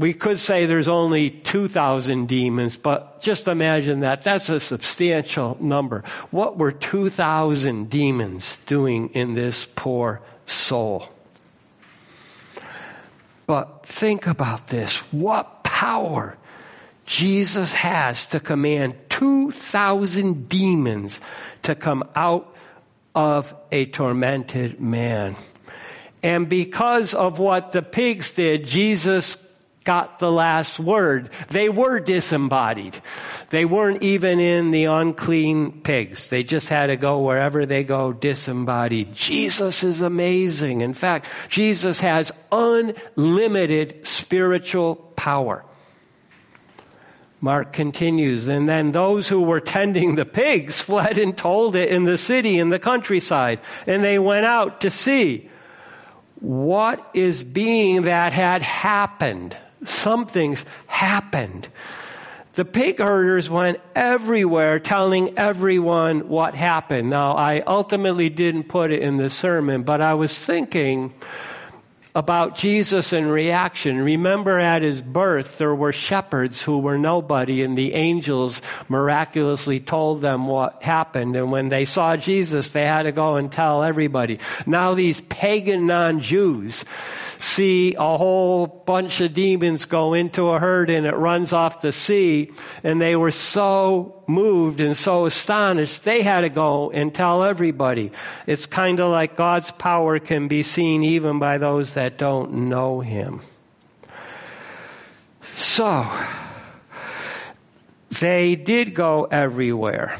[0.00, 4.24] We could say there's only 2,000 demons, but just imagine that.
[4.24, 6.04] That's a substantial number.
[6.30, 11.06] What were 2,000 demons doing in this poor soul?
[13.46, 14.96] But think about this.
[15.12, 16.38] What power
[17.04, 21.20] Jesus has to command 2,000 demons
[21.64, 22.54] to come out
[23.14, 25.36] of a tormented man.
[26.22, 29.36] And because of what the pigs did, Jesus
[29.84, 31.30] got the last word.
[31.48, 33.00] They were disembodied.
[33.48, 36.28] They weren't even in the unclean pigs.
[36.28, 39.14] They just had to go wherever they go disembodied.
[39.14, 40.82] Jesus is amazing.
[40.82, 45.64] In fact, Jesus has unlimited spiritual power.
[47.42, 52.04] Mark continues, and then those who were tending the pigs fled and told it in
[52.04, 55.48] the city, in the countryside, and they went out to see
[56.40, 59.56] what is being that had happened.
[59.84, 61.68] Something's happened.
[62.54, 67.08] The pig herders went everywhere telling everyone what happened.
[67.08, 71.14] Now, I ultimately didn't put it in the sermon, but I was thinking,
[72.14, 74.02] about Jesus in reaction.
[74.02, 80.20] Remember at his birth, there were shepherds who were nobody and the angels miraculously told
[80.20, 81.36] them what happened.
[81.36, 84.40] And when they saw Jesus, they had to go and tell everybody.
[84.66, 86.84] Now these pagan non-Jews
[87.40, 91.92] see a whole bunch of demons go into a herd and it runs off the
[91.92, 92.52] sea.
[92.84, 98.12] And they were so moved and so astonished, they had to go and tell everybody.
[98.46, 103.00] It's kind of like God's power can be seen even by those that don't know
[103.00, 103.40] Him.
[105.42, 106.06] So,
[108.20, 110.16] they did go everywhere.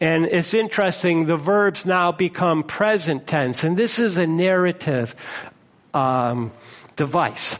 [0.00, 5.14] And it's interesting, the verbs now become present tense, and this is a narrative
[5.94, 6.52] um,
[6.96, 7.58] device.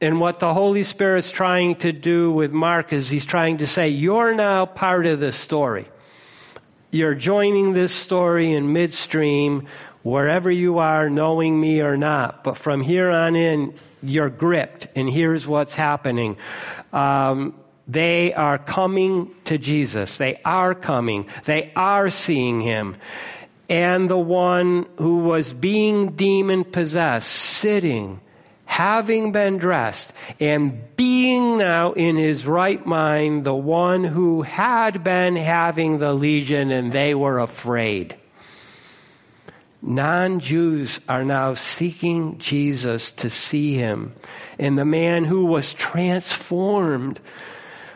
[0.00, 3.90] And what the Holy Spirit's trying to do with Mark is he's trying to say,
[3.90, 5.86] you're now part of the story.
[6.92, 9.66] you're joining this story in midstream,
[10.02, 12.42] wherever you are, knowing me or not.
[12.42, 16.36] But from here on in, you're gripped, and here's what's happening.
[16.92, 17.54] Um,
[17.86, 20.18] they are coming to Jesus.
[20.18, 21.28] They are coming.
[21.44, 22.96] They are seeing him.
[23.70, 28.20] And the one who was being demon possessed, sitting,
[28.64, 35.36] having been dressed, and being now in his right mind, the one who had been
[35.36, 38.16] having the legion, and they were afraid.
[39.82, 44.14] Non-Jews are now seeking Jesus to see him.
[44.58, 47.20] And the man who was transformed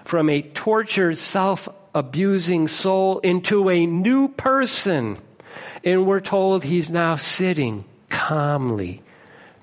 [0.04, 5.18] from a tortured, self-abusing soul into a new person.
[5.84, 9.02] And we're told he's now sitting calmly,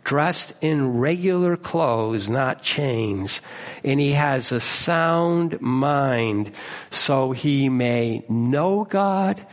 [0.04, 3.42] dressed in regular clothes, not chains.
[3.84, 6.52] And he has a sound mind
[6.92, 9.46] so he may know God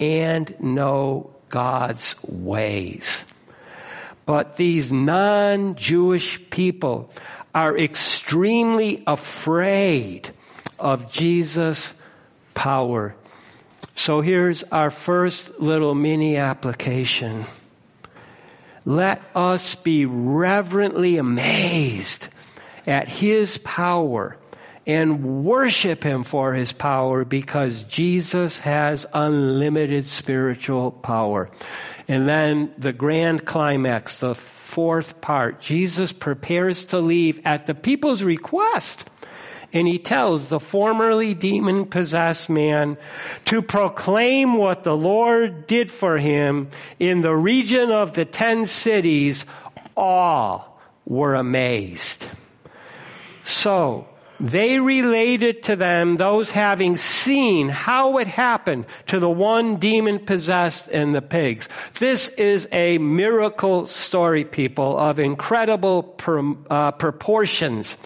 [0.00, 3.24] and know God's ways.
[4.26, 7.10] But these non-Jewish people
[7.54, 10.30] are extremely afraid
[10.78, 11.94] of Jesus'
[12.54, 13.14] power.
[13.98, 17.46] So here's our first little mini application.
[18.84, 22.28] Let us be reverently amazed
[22.86, 24.36] at His power
[24.86, 31.50] and worship Him for His power because Jesus has unlimited spiritual power.
[32.06, 38.22] And then the grand climax, the fourth part, Jesus prepares to leave at the people's
[38.22, 39.04] request.
[39.72, 42.96] And he tells the formerly demon possessed man
[43.46, 49.44] to proclaim what the Lord did for him in the region of the ten cities.
[49.96, 52.28] All were amazed.
[53.42, 54.06] So,
[54.40, 60.88] they related to them those having seen how it happened to the one demon possessed
[60.92, 61.68] and the pigs.
[61.98, 67.96] This is a miracle story, people, of incredible per, uh, proportions.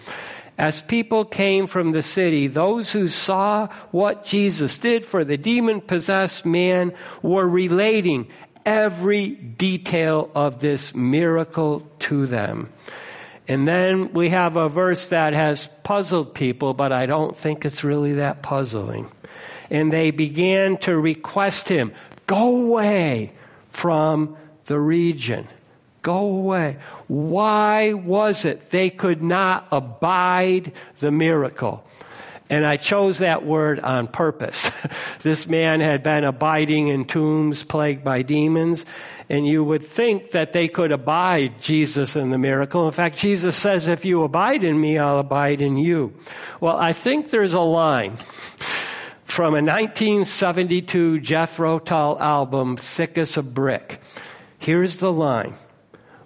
[0.57, 5.81] As people came from the city, those who saw what Jesus did for the demon
[5.81, 8.27] possessed man were relating
[8.65, 12.71] every detail of this miracle to them.
[13.47, 17.83] And then we have a verse that has puzzled people, but I don't think it's
[17.83, 19.11] really that puzzling.
[19.69, 21.93] And they began to request him,
[22.25, 23.33] go away
[23.69, 25.47] from the region.
[26.03, 26.77] Go away.
[27.07, 31.83] Why was it they could not abide the miracle?
[32.49, 34.69] And I chose that word on purpose.
[35.21, 38.85] this man had been abiding in tombs plagued by demons,
[39.29, 42.85] and you would think that they could abide Jesus in the miracle.
[42.85, 46.13] In fact, Jesus says, if you abide in me, I'll abide in you.
[46.59, 48.15] Well, I think there's a line
[49.23, 54.01] from a 1972 Jethro Tull album, Thick as a Brick.
[54.59, 55.53] Here's the line.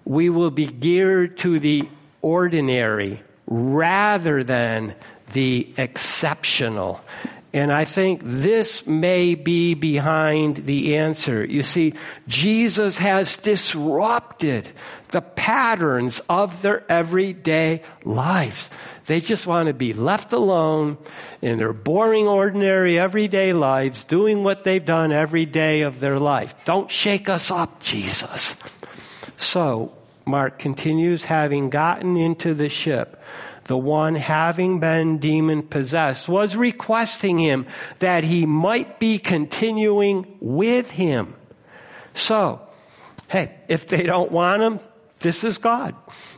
[0.07, 1.89] We will be geared to the
[2.21, 4.95] ordinary rather than
[5.33, 7.01] the exceptional.
[7.53, 11.43] And I think this may be behind the answer.
[11.43, 11.93] You see,
[12.25, 14.69] Jesus has disrupted
[15.09, 18.69] the patterns of their everyday lives.
[19.07, 20.97] They just want to be left alone
[21.41, 26.55] in their boring, ordinary, everyday lives, doing what they've done every day of their life.
[26.63, 28.55] Don't shake us up, Jesus.
[29.35, 29.96] So,
[30.27, 33.21] Mark continues, having gotten into the ship,
[33.65, 37.65] the one having been demon possessed, was requesting him
[37.99, 41.35] that he might be continuing with him.
[42.13, 42.61] So,
[43.27, 44.79] hey, if they don't want him,
[45.19, 45.95] this is God.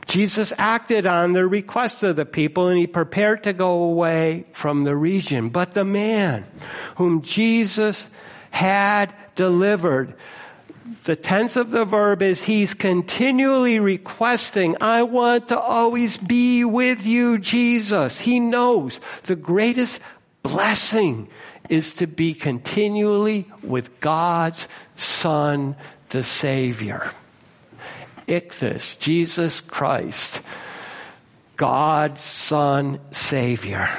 [0.07, 4.83] Jesus acted on the request of the people and he prepared to go away from
[4.83, 5.49] the region.
[5.49, 6.45] But the man
[6.95, 8.07] whom Jesus
[8.49, 10.15] had delivered
[11.03, 17.05] the tense of the verb is he's continually requesting, I want to always be with
[17.05, 18.19] you, Jesus.
[18.19, 20.01] He knows the greatest
[20.43, 21.29] blessing
[21.69, 25.75] is to be continually with God's Son,
[26.09, 27.11] the Savior.
[28.27, 30.41] Ichthus, Jesus Christ,
[31.55, 33.89] God's Son, Savior.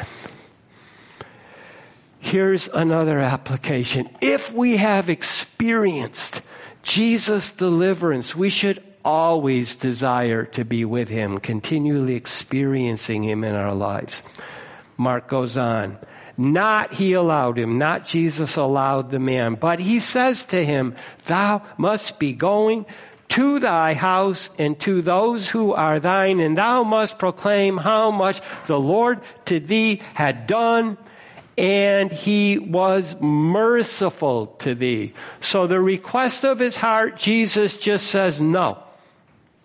[2.20, 4.09] Here's another application.
[4.20, 6.43] If we have experienced
[6.83, 13.74] Jesus' deliverance, we should always desire to be with Him, continually experiencing Him in our
[13.74, 14.22] lives.
[14.97, 15.99] Mark goes on.
[16.37, 20.95] Not he allowed him, not Jesus allowed the man, but he says to him,
[21.26, 22.87] thou must be going
[23.28, 28.41] to thy house and to those who are thine, and thou must proclaim how much
[28.66, 30.97] the Lord to thee had done
[31.61, 35.12] and he was merciful to thee.
[35.40, 38.82] So the request of his heart, Jesus just says, no,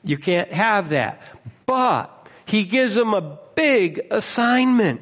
[0.04, 1.22] you can't have that.
[1.66, 2.12] But
[2.46, 5.00] he gives him a big assignment.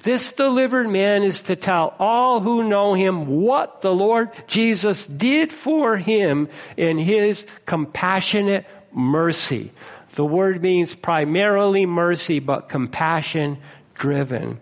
[0.00, 5.50] This delivered man is to tell all who know him what the Lord Jesus did
[5.50, 9.72] for him in his compassionate mercy.
[10.10, 13.56] The word means primarily mercy, but compassion
[13.94, 14.60] driven.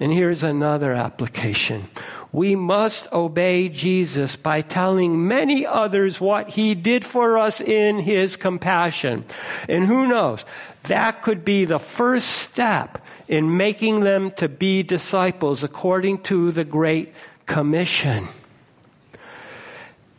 [0.00, 1.84] And here's another application.
[2.30, 8.36] We must obey Jesus by telling many others what he did for us in his
[8.36, 9.24] compassion.
[9.68, 10.44] And who knows,
[10.84, 16.64] that could be the first step in making them to be disciples according to the
[16.64, 17.12] Great
[17.46, 18.24] Commission.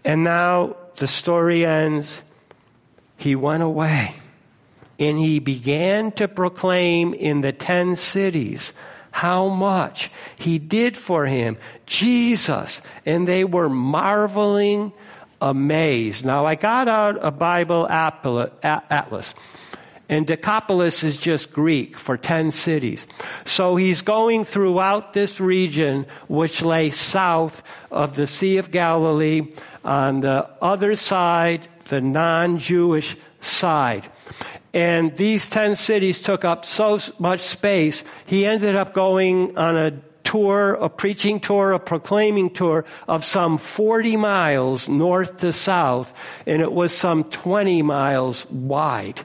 [0.03, 2.23] And now the story ends.
[3.17, 4.15] He went away
[4.97, 8.73] and he began to proclaim in the ten cities
[9.11, 11.57] how much he did for him.
[11.85, 12.81] Jesus.
[13.05, 14.93] And they were marveling
[15.41, 16.25] amazed.
[16.25, 19.33] Now I got out a Bible atlas.
[20.11, 23.05] And Decapolis is just Greek for 10 cities.
[23.45, 29.53] So he's going throughout this region, which lay south of the Sea of Galilee
[29.85, 34.09] on the other side, the non-Jewish side.
[34.73, 39.91] And these 10 cities took up so much space, he ended up going on a
[40.23, 46.13] tour, a preaching tour, a proclaiming tour of some 40 miles north to south,
[46.45, 49.21] and it was some 20 miles wide.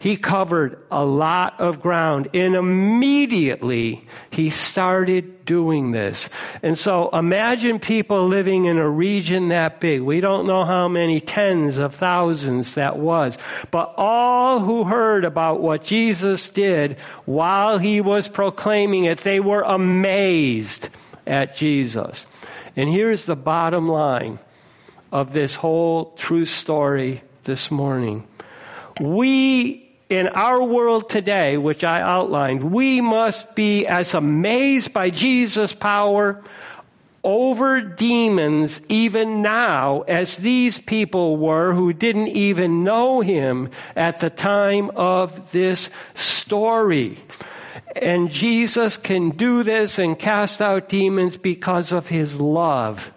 [0.00, 6.30] He covered a lot of ground and immediately he started doing this.
[6.62, 10.00] And so imagine people living in a region that big.
[10.00, 13.36] We don't know how many tens of thousands that was,
[13.70, 19.60] but all who heard about what Jesus did while he was proclaiming it, they were
[19.60, 20.88] amazed
[21.26, 22.24] at Jesus.
[22.74, 24.38] And here's the bottom line
[25.12, 28.26] of this whole true story this morning.
[28.98, 35.72] We in our world today, which I outlined, we must be as amazed by Jesus'
[35.72, 36.42] power
[37.22, 44.30] over demons even now as these people were who didn't even know him at the
[44.30, 47.18] time of this story.
[47.94, 53.12] And Jesus can do this and cast out demons because of his love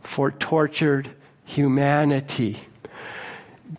[0.00, 1.08] for tortured
[1.44, 2.58] humanity.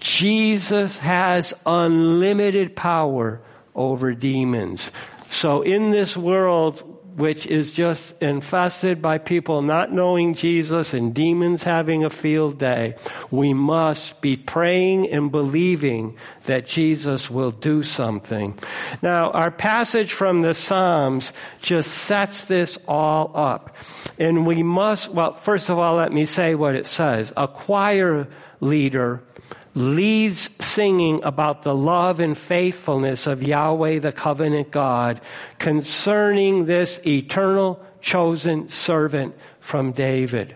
[0.04, 3.42] Jesus has unlimited power
[3.74, 4.92] over demons.
[5.30, 6.82] So in this world,
[7.16, 12.96] which is just infested by people not knowing Jesus and demons having a field day,
[13.32, 18.60] we must be praying and believing that Jesus will do something.
[19.02, 21.32] Now, our passage from the Psalms
[21.62, 23.74] just sets this all up.
[24.20, 27.32] And we must, well, first of all, let me say what it says.
[27.38, 28.28] A choir
[28.60, 29.24] leader
[29.76, 35.22] leads singing about the love and faithfulness of Yahweh, the covenant God,
[35.60, 40.56] concerning this eternal chosen servant from David.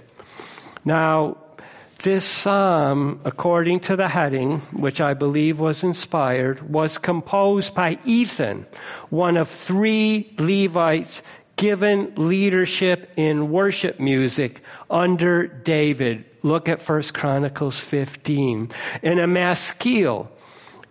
[0.86, 1.38] Now,
[2.04, 8.68] this psalm, according to the heading, which I believe was inspired, was composed by Ethan,
[9.10, 11.24] one of three Levites
[11.56, 14.62] given leadership in worship music
[14.92, 16.24] under David.
[16.48, 18.72] Look at 1 Chronicles 15.
[19.04, 20.32] And a maskil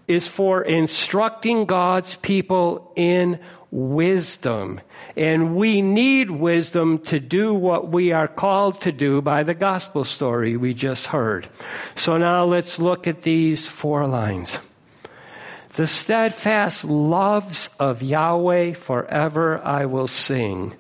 [0.06, 3.40] is for instructing God's people in
[3.70, 4.80] wisdom.
[5.16, 10.04] And we need wisdom to do what we are called to do by the gospel
[10.04, 11.48] story we just heard.
[11.94, 14.58] So now let's look at these four lines.
[15.74, 20.74] The steadfast loves of Yahweh forever I will sing.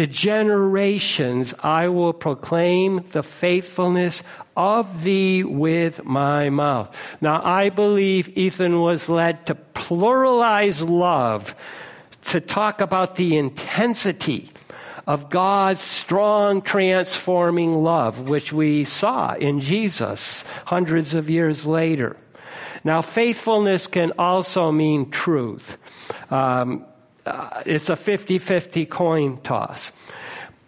[0.00, 4.22] To generations I will proclaim the faithfulness
[4.56, 6.98] of thee with my mouth.
[7.20, 11.54] Now I believe Ethan was led to pluralize love,
[12.28, 14.50] to talk about the intensity
[15.06, 22.16] of God's strong transforming love, which we saw in Jesus hundreds of years later.
[22.84, 25.76] Now faithfulness can also mean truth.
[26.30, 26.86] Um,
[27.26, 29.92] uh, it's a 50-50 coin toss.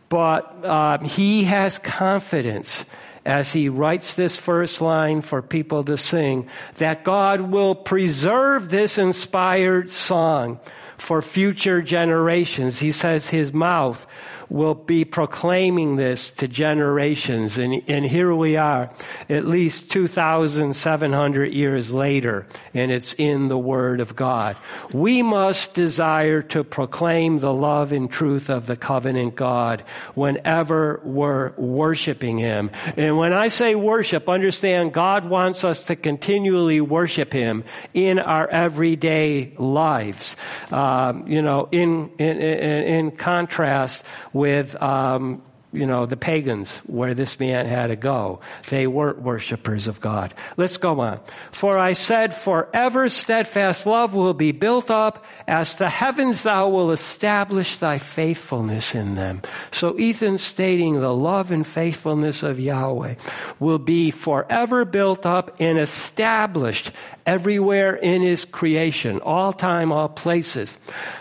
[0.08, 2.84] But um, he has confidence
[3.24, 8.98] as he writes this first line for people to sing that God will preserve this
[8.98, 10.58] inspired song
[11.02, 12.78] for future generations.
[12.78, 14.06] He says his mouth
[14.52, 17.56] will be proclaiming this to generations.
[17.56, 18.90] And, and here we are,
[19.30, 24.58] at least 2,700 years later, and it's in the Word of God.
[24.92, 29.84] We must desire to proclaim the love and truth of the covenant God
[30.14, 32.70] whenever we're worshiping Him.
[32.98, 38.46] And when I say worship, understand God wants us to continually worship Him in our
[38.48, 40.36] everyday lives.
[40.70, 45.42] Uh, Um, you know, in, in, in, contrast with, um,
[45.72, 48.40] you know, the pagans where this man had to go.
[48.68, 50.34] They weren't worshipers of God.
[50.58, 51.20] Let's go on.
[51.50, 56.90] For I said, forever steadfast love will be built up as the heavens thou will
[56.90, 59.40] establish thy faithfulness in them.
[59.70, 63.14] So Ethan stating the love and faithfulness of Yahweh
[63.58, 66.92] will be forever built up and established
[67.24, 70.78] everywhere in his creation, all time, all places.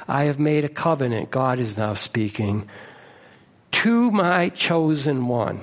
[0.10, 1.32] I have made a covenant.
[1.32, 2.68] God is now speaking
[3.82, 5.60] to my chosen one.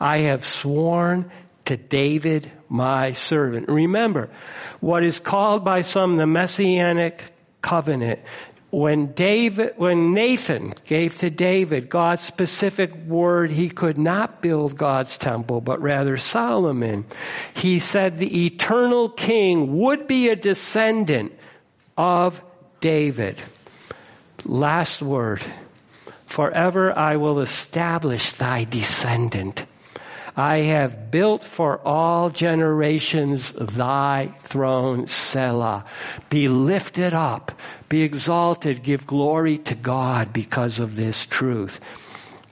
[0.00, 1.32] I have sworn
[1.64, 3.68] to David, my servant.
[3.68, 4.30] Remember,
[4.78, 8.20] what is called by some the messianic covenant.
[8.70, 15.18] When David, when Nathan gave to David God's specific word, he could not build God's
[15.18, 17.04] temple, but rather Solomon.
[17.54, 21.32] He said the eternal king would be a descendant
[21.98, 22.40] of
[22.78, 23.36] David.
[24.44, 25.42] Last word.
[26.36, 29.64] Forever I will establish thy descendant.
[30.36, 35.86] I have built for all generations thy throne, Selah.
[36.28, 37.58] Be lifted up,
[37.88, 41.80] be exalted, give glory to God because of this truth.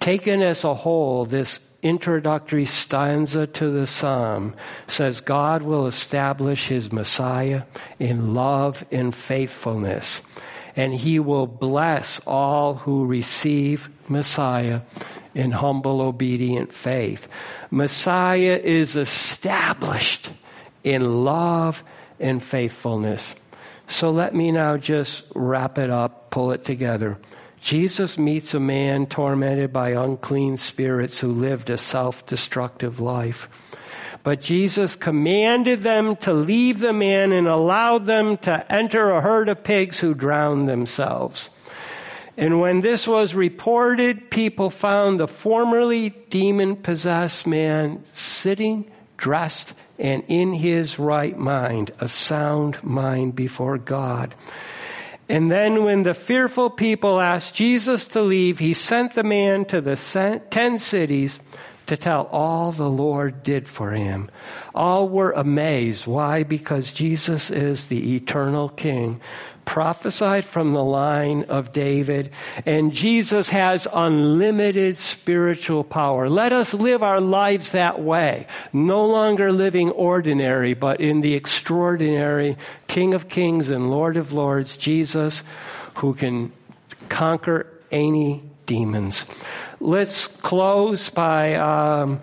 [0.00, 4.54] Taken as a whole, this introductory stanza to the psalm
[4.86, 7.64] says God will establish his Messiah
[7.98, 10.22] in love and faithfulness
[10.76, 14.80] and he will bless all who receive Messiah
[15.34, 17.28] in humble, obedient faith.
[17.70, 20.30] Messiah is established
[20.82, 21.82] in love
[22.20, 23.34] and faithfulness.
[23.86, 27.18] So let me now just wrap it up, pull it together.
[27.60, 33.48] Jesus meets a man tormented by unclean spirits who lived a self-destructive life.
[34.24, 39.50] But Jesus commanded them to leave the man and allowed them to enter a herd
[39.50, 41.50] of pigs who drowned themselves.
[42.36, 50.24] And when this was reported, people found the formerly demon possessed man sitting, dressed, and
[50.26, 54.34] in his right mind, a sound mind before God.
[55.28, 59.82] And then when the fearful people asked Jesus to leave, he sent the man to
[59.82, 61.38] the ten cities
[61.86, 64.30] to tell all the Lord did for him.
[64.74, 66.06] All were amazed.
[66.06, 66.42] Why?
[66.42, 69.20] Because Jesus is the eternal King,
[69.64, 72.30] prophesied from the line of David,
[72.64, 76.28] and Jesus has unlimited spiritual power.
[76.28, 82.56] Let us live our lives that way, no longer living ordinary, but in the extraordinary
[82.88, 85.42] King of Kings and Lord of Lords, Jesus,
[85.96, 86.52] who can
[87.08, 89.26] conquer any demons
[89.84, 92.20] let's close by um,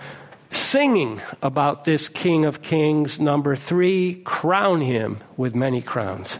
[0.49, 3.19] singing about this King of Kings.
[3.19, 6.39] Number three, crown him with many crowns.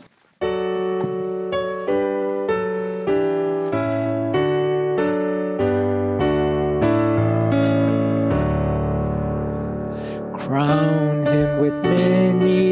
[10.34, 12.71] Crown him with many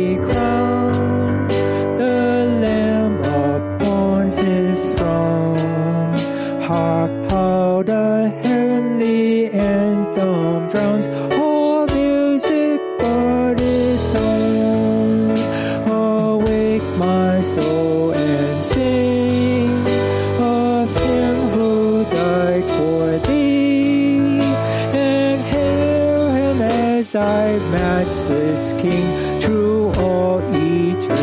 [17.00, 19.70] my soul and sing
[20.38, 24.41] of him who died for thee,
[24.93, 29.08] and hail him as thy matchless King
[29.41, 31.22] through all eternity.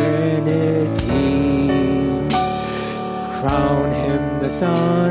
[3.39, 5.06] Crown him the Son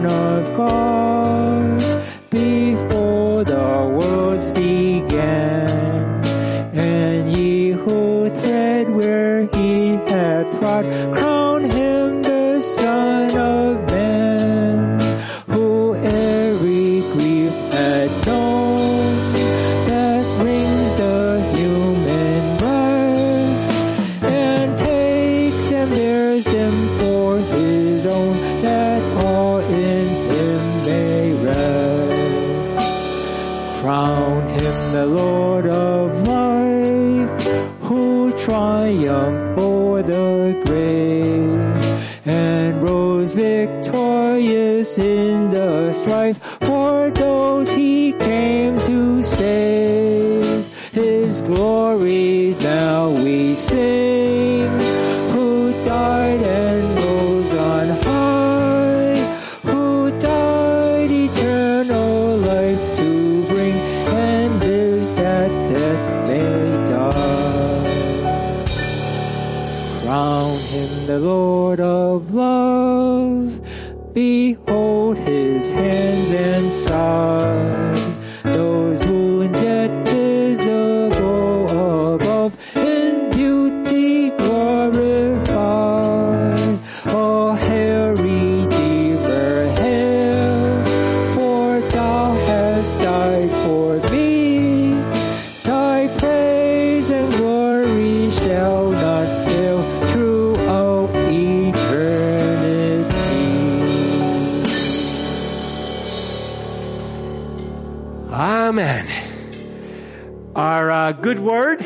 [111.27, 111.85] good word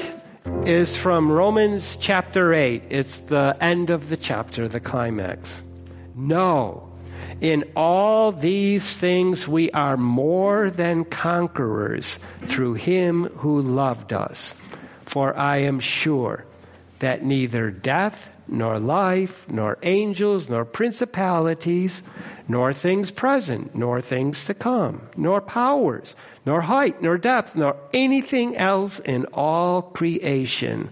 [0.67, 2.83] is from Romans chapter 8.
[2.91, 5.63] It's the end of the chapter, the climax.
[6.15, 6.93] No,
[7.41, 12.19] in all these things we are more than conquerors
[12.49, 14.55] through him who loved us.
[15.07, 16.45] For I am sure
[16.99, 22.03] that neither death, nor life, nor angels, nor principalities,
[22.47, 26.15] nor things present, nor things to come, nor powers,
[26.47, 30.91] nor height, nor depth, nor anything else in all creation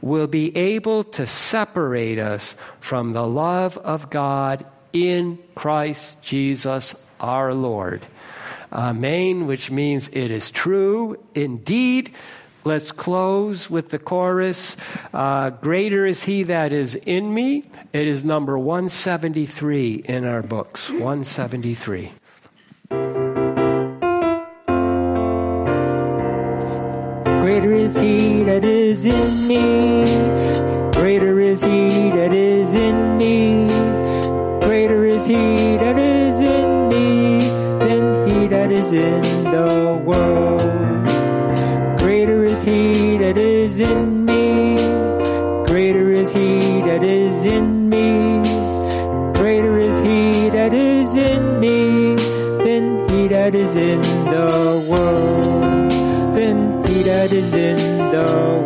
[0.00, 7.54] will be able to separate us from the love of God in Christ Jesus our
[7.54, 8.04] Lord.
[8.72, 12.12] Amen, which means it is true indeed.
[12.64, 14.76] Let's close with the chorus.
[15.12, 17.64] Uh, Greater is he that is in me.
[17.92, 20.88] It is number 173 in our books.
[20.88, 22.12] 173.
[27.42, 30.04] Greater is he that is in me.
[30.92, 33.66] Greater is he that is in me.
[34.60, 37.40] Greater is he that is in me
[37.84, 40.60] than he that is in the world.
[41.98, 44.76] Greater is he that is in me.
[45.66, 48.44] Greater is he that is in me.
[49.34, 52.14] Greater is he that is in me
[52.62, 54.11] than he that is in
[57.22, 58.61] that is in the